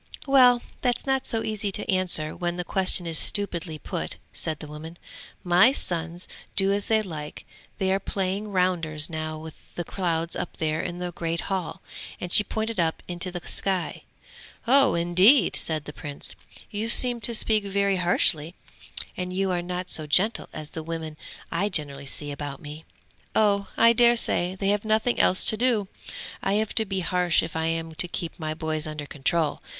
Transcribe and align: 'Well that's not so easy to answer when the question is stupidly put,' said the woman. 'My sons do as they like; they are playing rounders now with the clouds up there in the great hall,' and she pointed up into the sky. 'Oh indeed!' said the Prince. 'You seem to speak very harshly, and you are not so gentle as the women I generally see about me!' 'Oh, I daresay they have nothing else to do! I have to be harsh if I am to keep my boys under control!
'Well 0.25 0.63
that's 0.81 1.05
not 1.05 1.27
so 1.27 1.43
easy 1.43 1.71
to 1.73 1.87
answer 1.87 2.35
when 2.35 2.57
the 2.57 2.63
question 2.63 3.05
is 3.05 3.19
stupidly 3.19 3.77
put,' 3.77 4.17
said 4.33 4.57
the 4.57 4.65
woman. 4.65 4.97
'My 5.43 5.71
sons 5.71 6.27
do 6.55 6.71
as 6.71 6.87
they 6.87 7.03
like; 7.03 7.45
they 7.77 7.91
are 7.91 7.99
playing 7.99 8.47
rounders 8.47 9.11
now 9.11 9.37
with 9.37 9.53
the 9.75 9.83
clouds 9.83 10.35
up 10.35 10.57
there 10.57 10.81
in 10.81 10.97
the 10.97 11.11
great 11.11 11.41
hall,' 11.41 11.83
and 12.19 12.31
she 12.33 12.43
pointed 12.43 12.79
up 12.79 13.03
into 13.07 13.29
the 13.29 13.45
sky. 13.47 14.01
'Oh 14.65 14.95
indeed!' 14.95 15.55
said 15.55 15.85
the 15.85 15.93
Prince. 15.93 16.33
'You 16.71 16.89
seem 16.89 17.21
to 17.21 17.35
speak 17.35 17.63
very 17.63 17.97
harshly, 17.97 18.55
and 19.15 19.31
you 19.31 19.51
are 19.51 19.61
not 19.61 19.91
so 19.91 20.07
gentle 20.07 20.49
as 20.51 20.71
the 20.71 20.81
women 20.81 21.15
I 21.51 21.69
generally 21.69 22.07
see 22.07 22.31
about 22.31 22.59
me!' 22.59 22.85
'Oh, 23.35 23.67
I 23.77 23.93
daresay 23.93 24.55
they 24.55 24.69
have 24.69 24.83
nothing 24.83 25.19
else 25.19 25.45
to 25.45 25.57
do! 25.57 25.87
I 26.41 26.53
have 26.53 26.73
to 26.73 26.85
be 26.85 27.01
harsh 27.01 27.43
if 27.43 27.55
I 27.55 27.67
am 27.67 27.93
to 27.93 28.07
keep 28.07 28.39
my 28.39 28.55
boys 28.55 28.87
under 28.87 29.05
control! 29.05 29.61